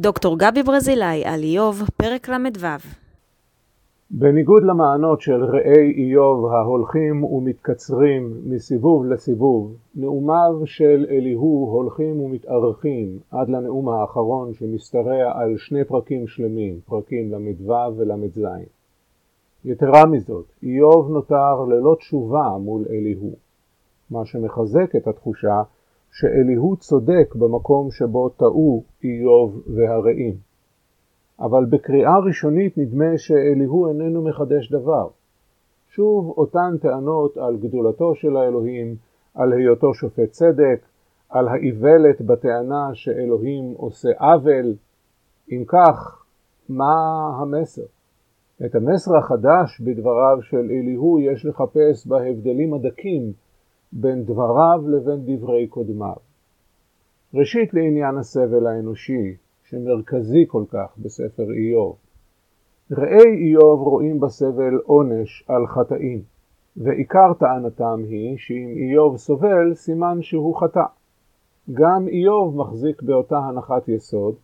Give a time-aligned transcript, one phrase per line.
[0.00, 2.66] דוקטור גבי ברזילאי על איוב, פרק ל"ו.
[4.10, 13.48] בניגוד למענות של ראי איוב ההולכים ומתקצרים מסיבוב לסיבוב, נאומיו של אליהו הולכים ומתארכים עד
[13.48, 18.40] לנאום האחרון שמשתרע על שני פרקים שלמים, פרקים ל"ו ול"ז.
[19.64, 23.32] יתרה מזאת, איוב נותר ללא תשובה מול אליהו,
[24.10, 25.62] מה שמחזק את התחושה
[26.12, 30.34] שאליהו צודק במקום שבו טעו איוב והרעים.
[31.40, 35.08] אבל בקריאה ראשונית נדמה שאליהו איננו מחדש דבר.
[35.88, 38.96] שוב אותן טענות על גדולתו של האלוהים,
[39.34, 40.80] על היותו שופט צדק,
[41.28, 44.74] על האיוולת בטענה שאלוהים עושה עוול.
[45.52, 46.24] אם כך,
[46.68, 46.94] מה
[47.40, 47.82] המסר?
[48.66, 53.32] את המסר החדש בדבריו של אליהו יש לחפש בהבדלים הדקים
[53.92, 56.16] בין דבריו לבין דברי קודמיו.
[57.34, 61.96] ראשית לעניין הסבל האנושי, שמרכזי כל כך בספר איוב.
[62.90, 66.22] ראי איוב רואים בסבל עונש על חטאים,
[66.76, 70.84] ועיקר טענתם היא שאם איוב סובל, סימן שהוא חטא.
[71.72, 74.34] גם איוב מחזיק באותה הנחת יסוד,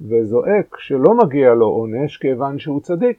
[0.00, 3.18] וזועק שלא מגיע לו עונש כיוון שהוא צדיק.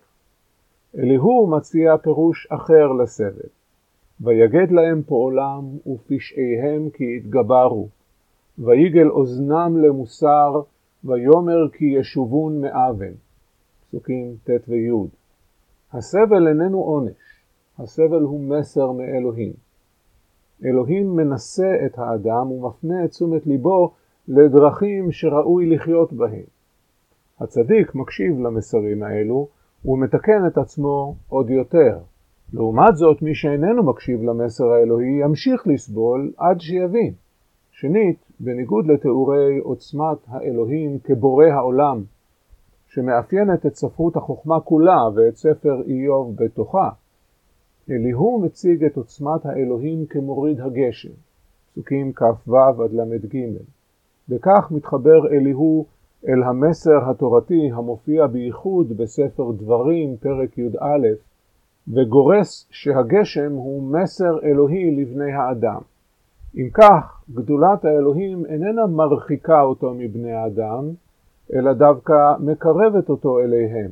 [0.98, 3.50] אליהו מציע פירוש אחר לסבל.
[4.22, 7.88] ויגד להם פועלם ופשעיהם כי יתגברו,
[8.60, 10.62] ויגל אוזנם למוסר,
[11.04, 13.14] ויאמר כי ישובון מאבן.
[13.82, 15.08] פסוקים ט' וי'.
[15.94, 17.44] הסבל איננו עונש,
[17.80, 19.54] הסבל הוא מסר מאלוהים.
[20.66, 23.94] אלוהים מנסה את האדם ומפנה את תשומת ליבו
[24.28, 26.44] לדרכים שראוי לחיות בהן.
[27.40, 29.48] הצדיק מקשיב למסרים האלו
[29.86, 32.00] ומתקן את עצמו עוד יותר.
[32.54, 37.14] לעומת זאת, מי שאיננו מקשיב למסר האלוהי ימשיך לסבול עד שיבין.
[37.72, 42.04] שנית, בניגוד לתיאורי עוצמת האלוהים כבורא העולם,
[42.88, 46.90] שמאפיינת את ספרות החוכמה כולה ואת ספר איוב בתוכה,
[47.90, 51.12] אליהו מציג את עוצמת האלוהים כמוריד הגשם,
[51.72, 53.38] פסוקים כ"ו עד ל"ג.
[54.30, 55.86] בכך מתחבר אליהו
[56.28, 61.08] אל המסר התורתי המופיע בייחוד בספר דברים, פרק י"א,
[61.88, 65.82] וגורס שהגשם הוא מסר אלוהי לבני האדם.
[66.56, 70.90] אם כך, גדולת האלוהים איננה מרחיקה אותו מבני האדם,
[71.54, 73.92] אלא דווקא מקרבת אותו אליהם.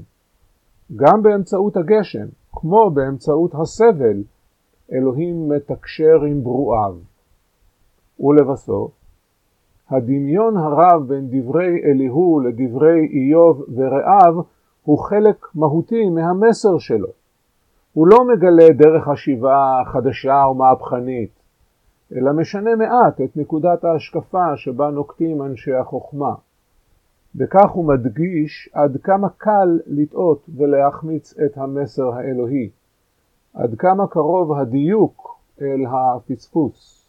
[0.95, 4.23] גם באמצעות הגשם, כמו באמצעות הסבל,
[4.91, 6.95] אלוהים מתקשר עם ברואיו.
[8.19, 8.91] ולבסוף,
[9.89, 14.35] הדמיון הרב בין דברי אליהו לדברי איוב ורעיו
[14.83, 17.20] הוא חלק מהותי מהמסר שלו.
[17.93, 21.31] הוא לא מגלה דרך השיבה חדשה ומהפכנית,
[22.15, 26.33] אלא משנה מעט את נקודת ההשקפה שבה נוקטים אנשי החוכמה.
[27.35, 32.69] בכך הוא מדגיש עד כמה קל לטעות ולהחמיץ את המסר האלוהי,
[33.53, 37.00] עד כמה קרוב הדיוק אל הפספוס.